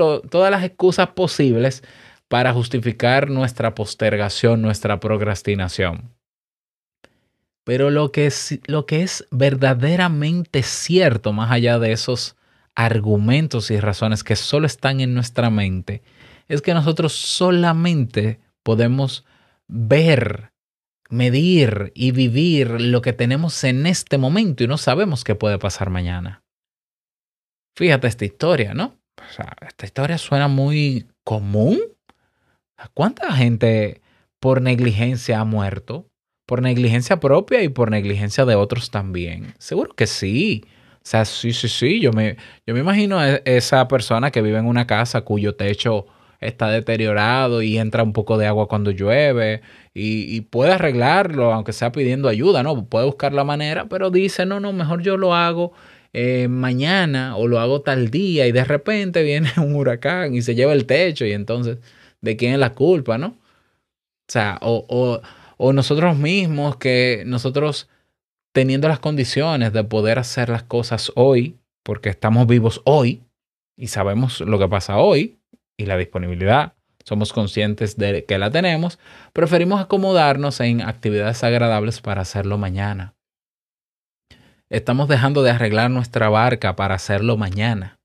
las 0.51 0.65
excusas 0.65 1.09
posibles 1.09 1.83
para 2.29 2.53
justificar 2.53 3.31
nuestra 3.31 3.75
postergación, 3.75 4.61
nuestra 4.61 5.01
procrastinación. 5.01 6.11
Pero 7.65 7.91
lo 7.91 8.13
que, 8.13 8.27
es, 8.27 8.59
lo 8.67 8.85
que 8.87 9.03
es 9.03 9.27
verdaderamente 9.31 10.63
cierto, 10.63 11.33
más 11.33 11.51
allá 11.51 11.79
de 11.79 11.93
esos 11.93 12.37
argumentos 12.75 13.71
y 13.71 13.81
razones 13.81 14.25
que 14.25 14.37
solo 14.37 14.67
están 14.67 15.01
en 15.01 15.15
nuestra 15.15 15.49
mente, 15.49 16.03
es 16.49 16.61
que 16.61 16.75
nosotros 16.75 17.13
solamente 17.13 18.41
podemos 18.63 19.25
ver, 19.69 20.53
medir 21.11 21.93
y 21.95 22.13
vivir 22.13 22.81
lo 22.81 23.03
que 23.03 23.13
tenemos 23.13 23.63
en 23.65 23.87
este 23.87 24.19
momento 24.19 24.65
y 24.65 24.67
no 24.67 24.79
sabemos 24.79 25.25
qué 25.25 25.35
puede 25.35 25.59
pasar 25.59 25.91
mañana. 25.91 26.43
Fíjate 27.77 28.07
esta 28.07 28.25
historia, 28.25 28.75
¿no? 28.75 28.97
O 29.19 29.33
sea, 29.33 29.57
esta 29.67 29.87
historia 29.87 30.19
suena 30.19 30.49
muy 30.49 31.07
común. 31.25 31.81
¿Cuánta 32.95 33.33
gente 33.33 34.01
por 34.41 34.61
negligencia 34.61 35.41
ha 35.41 35.45
muerto? 35.45 36.09
Por 36.47 36.63
negligencia 36.63 37.21
propia 37.21 37.63
y 37.63 37.69
por 37.69 37.91
negligencia 37.91 38.45
de 38.45 38.55
otros 38.55 38.91
también. 38.91 39.55
Seguro 39.59 39.95
que 39.95 40.07
sí. 40.07 40.65
O 40.97 41.07
sea, 41.07 41.25
sí, 41.25 41.53
sí, 41.53 41.69
sí. 41.69 42.01
Yo 42.01 42.13
me, 42.13 42.37
yo 42.67 42.75
me 42.75 42.81
imagino 42.81 43.19
a 43.19 43.37
esa 43.45 43.89
persona 43.89 44.31
que 44.31 44.43
vive 44.43 44.59
en 44.59 44.67
una 44.67 44.87
casa 44.87 45.23
cuyo 45.23 45.55
techo 45.55 46.07
está 46.45 46.69
deteriorado 46.71 47.63
y 47.63 47.79
entra 47.79 48.03
un 48.03 48.13
poco 48.13 48.39
de 48.39 48.47
agua 48.47 48.69
cuando 48.69 48.91
llueve 48.91 49.63
y, 49.95 50.41
puede 50.43 50.73
arreglarlo, 50.73 51.53
aunque 51.53 51.73
sea 51.73 51.93
pidiendo 51.93 52.29
ayuda, 52.29 52.63
¿no? 52.63 52.87
Puede 52.87 53.07
buscar 53.07 53.33
la 53.33 53.45
manera, 53.45 53.87
pero 53.89 54.11
dice, 54.11 54.45
no, 54.47 54.61
no, 54.61 54.73
mejor 54.73 55.03
yo 55.03 55.17
lo 55.17 55.35
hago 55.35 55.73
eh, 56.13 56.49
mañana 56.49 57.37
o 57.37 57.49
lo 57.49 57.61
hago 57.61 57.83
tal 57.83 58.11
día 58.11 58.47
y 58.47 58.53
de 58.53 58.65
repente 58.65 59.23
viene 59.23 59.51
un 59.59 59.75
huracán 59.75 60.35
y 60.35 60.43
se 60.43 60.55
lleva 60.55 60.73
el 60.73 60.87
techo 60.87 61.25
y 61.25 61.33
entonces, 61.33 61.79
¿de 62.21 62.37
quién 62.37 62.53
es 62.55 62.59
la 62.59 62.75
culpa, 62.75 63.19
no? 63.19 63.37
O 64.61 64.87
o, 64.89 65.21
o 65.57 65.73
nosotros 65.73 66.17
mismos 66.17 66.77
que 66.77 67.25
nosotros 67.27 67.89
teniendo 68.53 68.89
las 68.89 69.01
condiciones 69.01 69.73
de 69.73 69.85
poder 69.85 70.19
hacer 70.19 70.49
las 70.49 70.63
cosas 70.63 71.13
hoy, 71.17 71.59
porque 71.83 72.09
estamos 72.09 72.47
vivos 72.47 72.81
hoy 72.85 73.23
y 73.77 73.89
sabemos 73.89 74.41
lo 74.41 74.59
que 74.59 74.69
pasa 74.69 74.99
hoy 74.99 75.39
y 75.77 75.87
la 75.87 75.97
disponibilidad, 75.97 76.75
somos 77.05 77.33
conscientes 77.33 77.97
de 77.97 78.25
que 78.25 78.39
la 78.39 78.51
tenemos, 78.51 78.99
preferimos 79.33 79.81
acomodarnos 79.81 80.61
en 80.61 80.81
actividades 80.81 81.45
agradables 81.45 82.01
para 82.01 82.23
hacerlo 82.23 82.57
mañana. 82.57 83.15
Estamos 84.71 85.09
dejando 85.09 85.43
de 85.43 85.51
arreglar 85.51 85.91
nuestra 85.91 86.29
barca 86.31 86.75
para 86.77 86.95
hacerlo 86.95 87.37
mañana. 87.37 87.99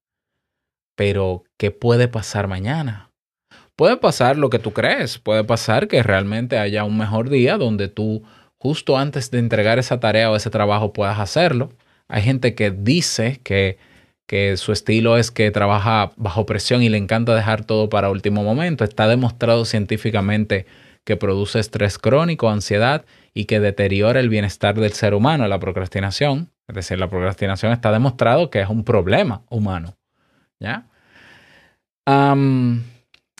Pero, 0.95 1.45
¿qué 1.57 1.71
puede 1.71 2.09
pasar 2.09 2.47
mañana? 2.47 3.09
Puede 3.77 3.95
pasar 3.95 4.37
lo 4.37 4.49
que 4.49 4.59
tú 4.59 4.73
crees, 4.73 5.17
puede 5.17 5.45
pasar 5.45 5.87
que 5.87 6.03
realmente 6.03 6.59
haya 6.59 6.83
un 6.83 6.97
mejor 6.97 7.29
día 7.29 7.57
donde 7.57 7.87
tú 7.87 8.23
justo 8.57 8.97
antes 8.97 9.31
de 9.31 9.39
entregar 9.39 9.79
esa 9.79 10.01
tarea 10.01 10.29
o 10.29 10.35
ese 10.35 10.49
trabajo 10.49 10.91
puedas 10.91 11.19
hacerlo. 11.19 11.69
Hay 12.09 12.21
gente 12.23 12.55
que 12.55 12.71
dice 12.71 13.39
que, 13.41 13.77
que 14.29 14.57
su 14.57 14.71
estilo 14.71 15.17
es 15.17 15.31
que 15.31 15.49
trabaja 15.49 16.11
bajo 16.15 16.45
presión 16.45 16.83
y 16.83 16.89
le 16.89 16.99
encanta 16.99 17.33
dejar 17.33 17.65
todo 17.65 17.89
para 17.89 18.11
último 18.11 18.43
momento. 18.43 18.83
Está 18.83 19.07
demostrado 19.07 19.65
científicamente 19.65 20.67
que 21.03 21.17
produce 21.17 21.57
estrés 21.57 21.97
crónico, 21.97 22.47
ansiedad 22.47 23.05
y 23.33 23.45
que 23.45 23.59
deteriora 23.59 24.19
el 24.19 24.29
bienestar 24.29 24.79
del 24.79 24.93
ser 24.93 25.15
humano, 25.15 25.47
la 25.47 25.57
procrastinación. 25.57 26.51
Es 26.67 26.75
decir, 26.75 26.99
la 26.99 27.09
procrastinación 27.09 27.71
está 27.71 27.91
demostrado 27.91 28.51
que 28.51 28.61
es 28.61 28.69
un 28.69 28.83
problema 28.83 29.41
humano. 29.49 29.97
¿Ya? 30.59 30.85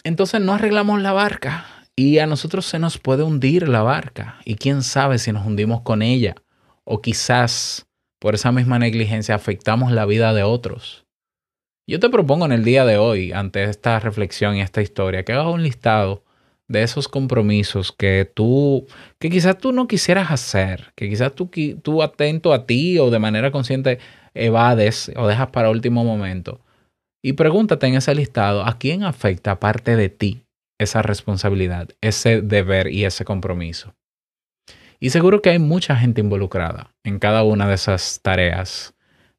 entonces 0.03 0.41
no 0.41 0.53
arreglamos 0.53 1.01
la 1.01 1.11
barca 1.11 1.65
y 1.95 2.19
a 2.19 2.27
nosotros 2.27 2.65
se 2.65 2.79
nos 2.79 2.97
puede 2.97 3.23
hundir 3.23 3.67
la 3.67 3.81
barca 3.81 4.37
y 4.45 4.55
quién 4.55 4.83
sabe 4.83 5.17
si 5.17 5.31
nos 5.31 5.45
hundimos 5.45 5.81
con 5.81 6.01
ella 6.03 6.35
o 6.83 7.01
quizás 7.01 7.88
por 8.19 8.35
esa 8.35 8.51
misma 8.51 8.79
negligencia 8.79 9.35
afectamos 9.35 9.91
la 9.91 10.05
vida 10.05 10.33
de 10.33 10.43
otros. 10.43 11.05
Yo 11.87 11.99
te 11.99 12.09
propongo 12.09 12.45
en 12.45 12.51
el 12.51 12.63
día 12.63 12.85
de 12.85 12.97
hoy, 12.97 13.31
ante 13.31 13.63
esta 13.63 13.99
reflexión 13.99 14.55
y 14.55 14.61
esta 14.61 14.81
historia, 14.81 15.23
que 15.23 15.33
hagas 15.33 15.47
un 15.47 15.63
listado 15.63 16.23
de 16.67 16.83
esos 16.83 17.07
compromisos 17.07 17.91
que 17.91 18.31
tú, 18.31 18.85
que 19.17 19.29
quizás 19.29 19.57
tú 19.57 19.71
no 19.71 19.87
quisieras 19.87 20.29
hacer, 20.29 20.93
que 20.95 21.09
quizás 21.09 21.33
tú, 21.33 21.49
tú 21.81 22.03
atento 22.03 22.53
a 22.53 22.67
ti 22.67 22.99
o 22.99 23.09
de 23.09 23.17
manera 23.17 23.51
consciente 23.51 23.97
evades 24.35 25.11
o 25.15 25.27
dejas 25.27 25.49
para 25.49 25.71
último 25.71 26.03
momento. 26.03 26.61
Y 27.23 27.33
pregúntate 27.33 27.87
en 27.87 27.95
ese 27.95 28.13
listado, 28.13 28.63
¿a 28.65 28.77
quién 28.77 29.03
afecta 29.03 29.51
aparte 29.51 29.95
de 29.95 30.09
ti 30.09 30.43
esa 30.79 31.01
responsabilidad, 31.01 31.89
ese 32.01 32.41
deber 32.41 32.87
y 32.87 33.05
ese 33.05 33.25
compromiso. 33.25 33.93
Y 34.99 35.11
seguro 35.11 35.41
que 35.41 35.51
hay 35.51 35.59
mucha 35.59 35.95
gente 35.95 36.21
involucrada 36.21 36.93
en 37.03 37.19
cada 37.19 37.43
una 37.43 37.67
de 37.67 37.75
esas 37.75 38.19
tareas, 38.21 38.93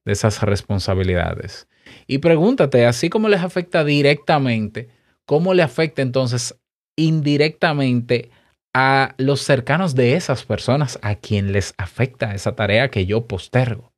de 0.04 0.12
esas 0.12 0.42
responsabilidades. 0.42 1.68
Y 2.06 2.18
pregúntate, 2.18 2.86
así 2.86 3.10
como 3.10 3.28
les 3.28 3.42
afecta 3.42 3.84
directamente, 3.84 4.88
¿cómo 5.26 5.54
le 5.54 5.62
afecta 5.62 6.02
entonces 6.02 6.56
indirectamente 6.96 8.30
a 8.72 9.14
los 9.18 9.40
cercanos 9.40 9.94
de 9.94 10.14
esas 10.14 10.44
personas 10.44 10.98
a 11.02 11.16
quien 11.16 11.52
les 11.52 11.74
afecta 11.76 12.34
esa 12.34 12.56
tarea 12.56 12.90
que 12.90 13.06
yo 13.06 13.26
postergo? 13.26 13.92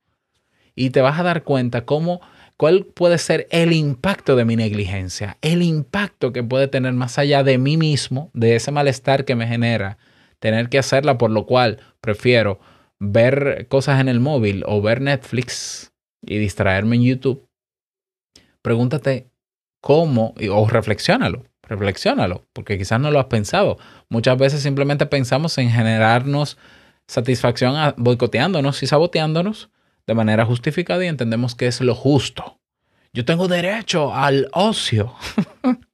Y 0.75 0.90
te 0.90 1.00
vas 1.00 1.21
a 1.21 1.23
dar 1.23 1.42
cuenta 1.45 1.85
cómo 1.85 2.21
¿Cuál 2.62 2.85
puede 2.85 3.19
ser 3.19 3.49
el 3.50 3.73
impacto 3.73 4.37
de 4.37 4.45
mi 4.45 4.54
negligencia? 4.54 5.37
El 5.42 5.62
impacto 5.62 6.33
que 6.33 6.45
puede 6.45 6.69
tener 6.69 6.92
más 6.92 7.19
allá 7.19 7.42
de 7.42 7.59
mí 7.59 7.76
mismo, 7.76 8.31
de 8.35 8.54
ese 8.54 8.71
malestar 8.71 9.25
que 9.25 9.35
me 9.35 9.49
genera 9.49 9.99
tener 10.43 10.69
que 10.69 10.79
hacerla, 10.81 11.19
por 11.19 11.31
lo 11.31 11.47
cual 11.47 11.79
prefiero 12.01 12.59
ver 12.99 13.69
cosas 13.69 14.01
en 14.01 14.09
el 14.09 14.19
móvil 14.19 14.65
o 14.67 14.83
ver 14.83 15.01
Netflix 15.01 15.93
y 16.21 16.39
distraerme 16.39 16.97
en 16.97 17.05
YouTube. 17.05 17.49
Pregúntate, 18.61 19.31
cómo, 19.81 20.35
o 20.51 20.69
reflexiónalo, 20.69 21.45
reflexiónalo, 21.63 22.45
porque 22.53 22.77
quizás 22.77 22.99
no 23.01 23.13
lo 23.13 23.21
has 23.21 23.27
pensado. 23.27 23.79
Muchas 24.09 24.37
veces 24.37 24.63
simplemente 24.63 25.07
pensamos 25.07 25.57
en 25.59 25.71
generarnos 25.71 26.59
satisfacción 27.07 27.95
boicoteándonos 27.97 28.83
y 28.83 28.89
saboteándonos 28.89 29.71
de 30.09 30.15
manera 30.15 30.45
justificada 30.45 31.05
y 31.05 31.09
entendemos 31.09 31.55
que 31.55 31.69
es 31.69 31.81
lo 31.81 31.95
justo. 31.95 32.59
Yo 33.13 33.25
tengo 33.25 33.47
derecho 33.47 34.13
al 34.13 34.49
ocio. 34.53 35.15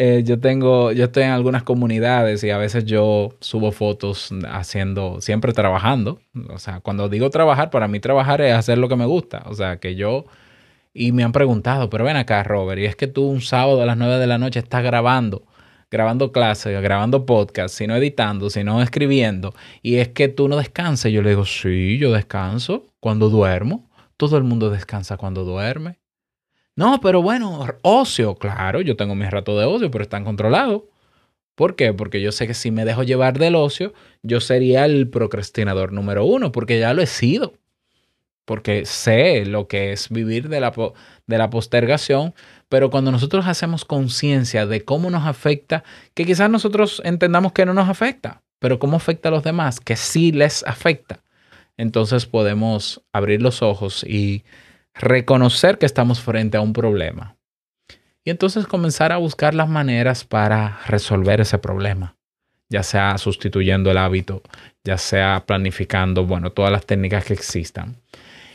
Eh, 0.00 0.22
yo 0.24 0.38
tengo, 0.38 0.92
yo 0.92 1.06
estoy 1.06 1.24
en 1.24 1.30
algunas 1.30 1.64
comunidades 1.64 2.44
y 2.44 2.50
a 2.50 2.56
veces 2.58 2.84
yo 2.84 3.34
subo 3.40 3.72
fotos 3.72 4.30
haciendo, 4.48 5.20
siempre 5.20 5.52
trabajando. 5.52 6.20
O 6.50 6.60
sea, 6.60 6.78
cuando 6.80 7.08
digo 7.08 7.30
trabajar, 7.30 7.70
para 7.70 7.88
mí 7.88 7.98
trabajar 7.98 8.40
es 8.40 8.54
hacer 8.54 8.78
lo 8.78 8.88
que 8.88 8.94
me 8.94 9.06
gusta. 9.06 9.42
O 9.46 9.54
sea, 9.54 9.80
que 9.80 9.96
yo, 9.96 10.26
y 10.94 11.10
me 11.12 11.24
han 11.24 11.32
preguntado, 11.32 11.90
pero 11.90 12.04
ven 12.04 12.16
acá, 12.16 12.44
Robert, 12.44 12.80
y 12.80 12.84
es 12.86 12.94
que 12.96 13.08
tú 13.08 13.24
un 13.28 13.40
sábado 13.40 13.82
a 13.82 13.86
las 13.86 13.96
9 13.96 14.18
de 14.18 14.26
la 14.28 14.38
noche 14.38 14.60
estás 14.60 14.84
grabando, 14.84 15.44
grabando 15.90 16.32
clases, 16.32 16.80
grabando 16.82 17.26
podcast, 17.26 17.74
sino 17.74 17.96
editando, 17.96 18.50
sino 18.50 18.82
escribiendo, 18.82 19.54
y 19.82 19.96
es 19.96 20.08
que 20.10 20.28
tú 20.28 20.48
no 20.48 20.56
descansas. 20.58 21.12
Yo 21.12 21.22
le 21.22 21.30
digo, 21.30 21.44
sí, 21.46 21.98
yo 21.98 22.12
descanso 22.12 22.86
cuando 23.00 23.30
duermo. 23.30 23.88
Todo 24.16 24.36
el 24.38 24.44
mundo 24.44 24.70
descansa 24.70 25.16
cuando 25.16 25.44
duerme. 25.44 25.98
No, 26.78 27.00
pero 27.00 27.22
bueno, 27.22 27.66
ocio, 27.82 28.36
claro, 28.36 28.80
yo 28.80 28.94
tengo 28.94 29.16
mis 29.16 29.28
ratos 29.32 29.58
de 29.58 29.64
ocio, 29.64 29.90
pero 29.90 30.02
están 30.02 30.22
controlados. 30.24 30.82
¿Por 31.56 31.74
qué? 31.74 31.92
Porque 31.92 32.20
yo 32.20 32.30
sé 32.30 32.46
que 32.46 32.54
si 32.54 32.70
me 32.70 32.84
dejo 32.84 33.02
llevar 33.02 33.36
del 33.36 33.56
ocio, 33.56 33.92
yo 34.22 34.40
sería 34.40 34.84
el 34.84 35.10
procrastinador 35.10 35.92
número 35.92 36.24
uno, 36.24 36.52
porque 36.52 36.78
ya 36.78 36.94
lo 36.94 37.02
he 37.02 37.06
sido. 37.06 37.54
Porque 38.44 38.86
sé 38.86 39.44
lo 39.44 39.66
que 39.66 39.90
es 39.90 40.08
vivir 40.08 40.48
de 40.48 40.60
la, 40.60 40.72
de 41.26 41.38
la 41.38 41.50
postergación, 41.50 42.32
pero 42.68 42.90
cuando 42.90 43.10
nosotros 43.10 43.48
hacemos 43.48 43.84
conciencia 43.84 44.64
de 44.64 44.84
cómo 44.84 45.10
nos 45.10 45.26
afecta, 45.26 45.82
que 46.14 46.24
quizás 46.26 46.48
nosotros 46.48 47.02
entendamos 47.04 47.50
que 47.54 47.66
no 47.66 47.74
nos 47.74 47.88
afecta, 47.88 48.44
pero 48.60 48.78
cómo 48.78 48.98
afecta 48.98 49.30
a 49.30 49.32
los 49.32 49.42
demás, 49.42 49.80
que 49.80 49.96
sí 49.96 50.30
les 50.30 50.62
afecta, 50.62 51.24
entonces 51.76 52.26
podemos 52.26 53.02
abrir 53.12 53.42
los 53.42 53.62
ojos 53.62 54.04
y 54.04 54.44
reconocer 54.98 55.78
que 55.78 55.86
estamos 55.86 56.20
frente 56.20 56.56
a 56.56 56.60
un 56.60 56.72
problema. 56.72 57.36
Y 58.24 58.30
entonces 58.30 58.66
comenzar 58.66 59.12
a 59.12 59.16
buscar 59.16 59.54
las 59.54 59.68
maneras 59.68 60.24
para 60.24 60.80
resolver 60.86 61.40
ese 61.40 61.58
problema, 61.58 62.16
ya 62.68 62.82
sea 62.82 63.16
sustituyendo 63.16 63.90
el 63.90 63.98
hábito, 63.98 64.42
ya 64.84 64.98
sea 64.98 65.44
planificando, 65.46 66.26
bueno, 66.26 66.50
todas 66.52 66.70
las 66.70 66.84
técnicas 66.84 67.24
que 67.24 67.32
existan. 67.32 67.96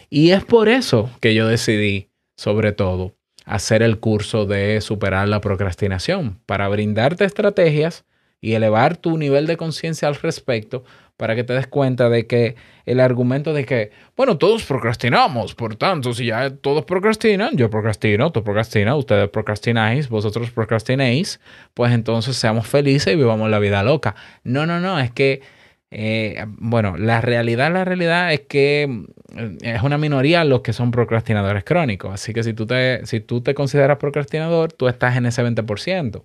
Y 0.10 0.32
es 0.32 0.44
por 0.44 0.70
eso 0.70 1.10
que 1.20 1.34
yo 1.34 1.48
decidí, 1.48 2.10
sobre 2.38 2.72
todo, 2.72 3.16
hacer 3.46 3.82
el 3.82 4.00
curso 4.00 4.46
de 4.46 4.80
superar 4.82 5.28
la 5.28 5.42
procrastinación, 5.42 6.40
para 6.46 6.68
brindarte 6.68 7.26
estrategias 7.26 8.06
y 8.44 8.56
elevar 8.56 8.98
tu 8.98 9.18
nivel 9.18 9.48
de 9.48 9.56
conciencia 9.56 10.10
al 10.10 10.16
respecto, 10.16 10.84
para 11.16 11.34
que 11.34 11.46
te 11.46 11.54
des 11.54 11.66
cuenta 11.66 12.10
de 12.10 12.28
que 12.28 12.58
el 12.86 13.00
argumento 13.00 13.54
de 13.54 13.64
que, 13.66 13.92
bueno, 14.18 14.38
todos 14.38 14.66
procrastinamos, 14.66 15.56
por 15.56 15.78
tanto, 15.78 16.14
si 16.14 16.26
ya 16.26 16.50
todos 16.50 16.84
procrastinan, 16.84 17.56
yo 17.56 17.70
procrastino, 17.70 18.34
tú 18.34 18.44
procrastinas, 18.44 18.98
ustedes 18.98 19.30
procrastináis, 19.30 20.10
vosotros 20.10 20.52
procrastinéis, 20.52 21.40
pues 21.74 21.94
entonces 21.94 22.36
seamos 22.36 22.68
felices 22.68 23.14
y 23.14 23.16
vivamos 23.16 23.50
la 23.50 23.60
vida 23.60 23.82
loca. 23.82 24.14
No, 24.44 24.66
no, 24.66 24.82
no, 24.82 25.00
es 25.00 25.12
que, 25.12 25.42
eh, 25.90 26.46
bueno, 26.48 26.98
la 26.98 27.22
realidad, 27.22 27.72
la 27.72 27.86
realidad 27.86 28.34
es 28.34 28.42
que 28.42 29.06
eh, 29.38 29.58
es 29.62 29.84
una 29.84 29.98
minoría 29.98 30.44
los 30.44 30.60
que 30.60 30.74
son 30.74 30.92
procrastinadores 30.92 31.64
crónicos, 31.64 32.14
así 32.14 32.34
que 32.34 32.44
si 32.44 32.54
tú 32.54 32.68
te, 32.68 33.06
si 33.06 33.22
tú 33.22 33.40
te 33.40 33.54
consideras 33.54 34.00
procrastinador, 34.00 34.74
tú 34.74 34.90
estás 34.90 35.16
en 35.16 35.28
ese 35.28 35.42
20%. 35.42 36.24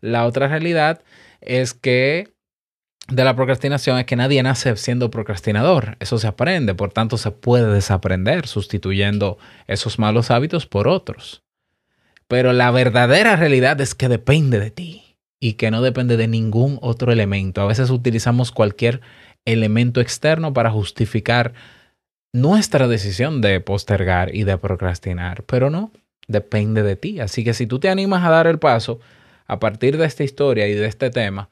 La 0.00 0.26
otra 0.26 0.48
realidad 0.48 1.00
es 1.00 1.14
que 1.74 2.34
de 3.08 3.24
la 3.24 3.36
procrastinación 3.36 3.98
es 3.98 4.06
que 4.06 4.16
nadie 4.16 4.42
nace 4.42 4.76
siendo 4.76 5.10
procrastinador. 5.10 5.96
Eso 6.00 6.18
se 6.18 6.26
aprende, 6.26 6.74
por 6.74 6.90
tanto 6.90 7.18
se 7.18 7.30
puede 7.30 7.72
desaprender 7.72 8.46
sustituyendo 8.46 9.38
esos 9.66 9.98
malos 9.98 10.30
hábitos 10.30 10.66
por 10.66 10.88
otros. 10.88 11.42
Pero 12.28 12.52
la 12.52 12.70
verdadera 12.70 13.36
realidad 13.36 13.80
es 13.80 13.94
que 13.94 14.08
depende 14.08 14.58
de 14.58 14.70
ti 14.70 15.18
y 15.38 15.54
que 15.54 15.70
no 15.70 15.82
depende 15.82 16.16
de 16.16 16.28
ningún 16.28 16.78
otro 16.80 17.12
elemento. 17.12 17.60
A 17.60 17.66
veces 17.66 17.90
utilizamos 17.90 18.50
cualquier 18.50 19.02
elemento 19.44 20.00
externo 20.00 20.54
para 20.54 20.70
justificar 20.70 21.52
nuestra 22.32 22.88
decisión 22.88 23.42
de 23.42 23.60
postergar 23.60 24.34
y 24.34 24.44
de 24.44 24.56
procrastinar, 24.56 25.44
pero 25.44 25.68
no, 25.68 25.92
depende 26.26 26.82
de 26.82 26.96
ti. 26.96 27.20
Así 27.20 27.44
que 27.44 27.52
si 27.52 27.66
tú 27.66 27.78
te 27.78 27.90
animas 27.90 28.24
a 28.24 28.30
dar 28.30 28.46
el 28.46 28.58
paso 28.58 29.00
a 29.46 29.58
partir 29.58 29.98
de 29.98 30.06
esta 30.06 30.24
historia 30.24 30.68
y 30.68 30.74
de 30.74 30.86
este 30.86 31.10
tema, 31.10 31.50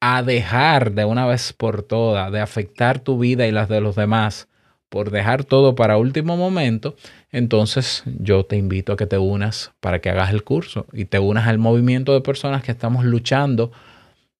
a 0.00 0.22
dejar 0.22 0.92
de 0.92 1.04
una 1.04 1.26
vez 1.26 1.52
por 1.52 1.82
todas 1.82 2.32
de 2.32 2.40
afectar 2.40 3.00
tu 3.00 3.18
vida 3.18 3.46
y 3.46 3.52
las 3.52 3.68
de 3.68 3.80
los 3.80 3.96
demás 3.96 4.48
por 4.88 5.10
dejar 5.10 5.44
todo 5.44 5.76
para 5.76 5.98
último 5.98 6.36
momento, 6.36 6.96
entonces 7.30 8.02
yo 8.18 8.44
te 8.44 8.56
invito 8.56 8.92
a 8.92 8.96
que 8.96 9.06
te 9.06 9.18
unas 9.18 9.72
para 9.78 10.00
que 10.00 10.10
hagas 10.10 10.30
el 10.30 10.42
curso 10.42 10.86
y 10.92 11.04
te 11.04 11.20
unas 11.20 11.46
al 11.46 11.58
movimiento 11.58 12.12
de 12.12 12.20
personas 12.22 12.64
que 12.64 12.72
estamos 12.72 13.04
luchando 13.04 13.70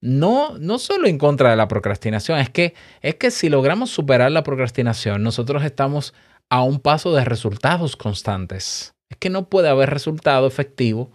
no, 0.01 0.59
no 0.59 0.79
solo 0.79 1.07
en 1.07 1.19
contra 1.19 1.51
de 1.51 1.57
la 1.57 1.69
procrastinación, 1.69 2.39
es 2.39 2.51
que, 2.51 2.75
es 3.03 3.17
que 3.17 3.31
si 3.31 3.49
logramos 3.49 3.91
superar 3.91 4.33
la 4.33 4.43
procrastinación, 4.43 5.23
nosotros 5.23 5.63
estamos 5.63 6.15
a 6.49 6.63
un 6.63 6.81
paso 6.81 7.15
de 7.15 7.25
resultados 7.25 7.97
constantes. 7.97 8.95
Es 9.09 9.19
que 9.19 9.31
no 9.31 9.49
puede 9.49 9.69
haber 9.69 9.91
resultado 9.91 10.47
efectivo 10.47 11.13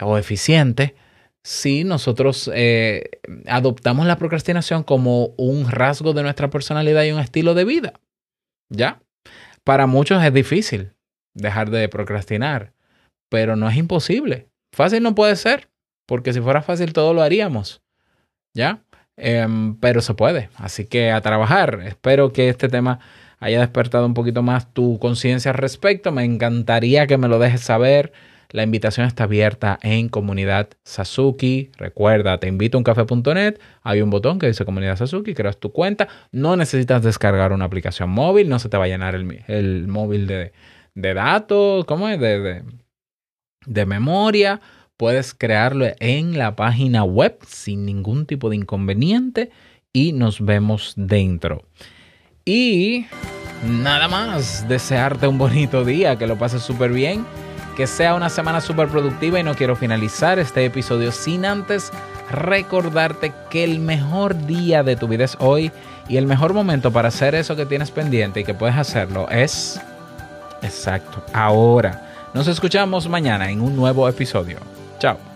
o 0.00 0.18
eficiente 0.18 0.94
si 1.42 1.84
nosotros 1.84 2.50
eh, 2.54 3.20
adoptamos 3.46 4.06
la 4.06 4.18
procrastinación 4.18 4.82
como 4.82 5.26
un 5.36 5.70
rasgo 5.70 6.12
de 6.12 6.22
nuestra 6.22 6.50
personalidad 6.50 7.04
y 7.04 7.12
un 7.12 7.20
estilo 7.20 7.54
de 7.54 7.64
vida. 7.64 8.00
¿Ya? 8.68 9.02
Para 9.64 9.86
muchos 9.86 10.22
es 10.22 10.32
difícil 10.32 10.92
dejar 11.34 11.70
de 11.70 11.88
procrastinar, 11.88 12.72
pero 13.28 13.56
no 13.56 13.68
es 13.68 13.76
imposible. 13.76 14.48
Fácil 14.72 15.02
no 15.02 15.14
puede 15.14 15.36
ser, 15.36 15.70
porque 16.06 16.32
si 16.32 16.40
fuera 16.40 16.62
fácil 16.62 16.92
todo 16.92 17.14
lo 17.14 17.22
haríamos. 17.22 17.82
¿Ya? 18.54 18.82
Em, 19.16 19.76
pero 19.76 20.00
se 20.00 20.14
puede. 20.14 20.50
Así 20.56 20.86
que 20.86 21.10
a 21.10 21.20
trabajar. 21.20 21.80
Espero 21.84 22.32
que 22.32 22.48
este 22.48 22.68
tema 22.68 23.00
haya 23.38 23.60
despertado 23.60 24.06
un 24.06 24.14
poquito 24.14 24.42
más 24.42 24.72
tu 24.72 24.98
conciencia 24.98 25.50
al 25.50 25.58
respecto. 25.58 26.10
Me 26.12 26.24
encantaría 26.24 27.06
que 27.06 27.18
me 27.18 27.28
lo 27.28 27.38
dejes 27.38 27.60
saber. 27.60 28.12
La 28.52 28.64
invitación 28.64 29.06
está 29.06 29.24
abierta 29.24 29.78
en 29.82 30.08
comunidad 30.08 30.70
Sasuki. 30.82 31.70
Recuerda, 31.76 32.38
te 32.38 32.48
invito 32.48 32.76
a 32.76 32.80
uncafé.net. 32.80 33.60
Hay 33.82 34.02
un 34.02 34.10
botón 34.10 34.40
que 34.40 34.48
dice 34.48 34.64
comunidad 34.64 34.96
Sasuki. 34.96 35.34
Creas 35.34 35.58
tu 35.58 35.70
cuenta. 35.70 36.08
No 36.32 36.56
necesitas 36.56 37.02
descargar 37.02 37.52
una 37.52 37.66
aplicación 37.66 38.10
móvil. 38.10 38.48
No 38.48 38.58
se 38.58 38.68
te 38.68 38.76
va 38.76 38.84
a 38.84 38.88
llenar 38.88 39.14
el, 39.14 39.86
móvil 39.86 40.26
de, 40.26 40.52
datos. 40.94 41.84
¿Cómo 41.84 42.08
es? 42.08 42.18
De, 42.18 42.40
de, 42.40 42.62
de 43.66 43.86
memoria. 43.86 44.60
Puedes 44.96 45.32
crearlo 45.32 45.86
en 46.00 46.36
la 46.36 46.56
página 46.56 47.04
web 47.04 47.38
sin 47.46 47.86
ningún 47.86 48.26
tipo 48.26 48.50
de 48.50 48.56
inconveniente. 48.56 49.50
Y 49.92 50.12
nos 50.12 50.44
vemos 50.44 50.94
dentro. 50.96 51.62
Y 52.44 53.06
nada 53.64 54.08
más. 54.08 54.68
Desearte 54.68 55.28
un 55.28 55.38
bonito 55.38 55.84
día. 55.84 56.16
Que 56.16 56.26
lo 56.26 56.36
pases 56.36 56.62
súper 56.62 56.90
bien 56.90 57.24
que 57.80 57.86
sea 57.86 58.14
una 58.14 58.28
semana 58.28 58.60
súper 58.60 58.88
productiva 58.88 59.40
y 59.40 59.42
no 59.42 59.54
quiero 59.54 59.74
finalizar 59.74 60.38
este 60.38 60.66
episodio 60.66 61.12
sin 61.12 61.46
antes 61.46 61.90
recordarte 62.30 63.32
que 63.48 63.64
el 63.64 63.78
mejor 63.78 64.36
día 64.44 64.82
de 64.82 64.96
tu 64.96 65.08
vida 65.08 65.24
es 65.24 65.34
hoy 65.40 65.72
y 66.06 66.18
el 66.18 66.26
mejor 66.26 66.52
momento 66.52 66.92
para 66.92 67.08
hacer 67.08 67.34
eso 67.34 67.56
que 67.56 67.64
tienes 67.64 67.90
pendiente 67.90 68.40
y 68.40 68.44
que 68.44 68.52
puedes 68.52 68.76
hacerlo 68.76 69.30
es 69.30 69.80
exacto, 70.60 71.24
ahora. 71.32 72.06
Nos 72.34 72.48
escuchamos 72.48 73.08
mañana 73.08 73.50
en 73.50 73.62
un 73.62 73.74
nuevo 73.74 74.06
episodio. 74.06 74.58
Chao. 74.98 75.29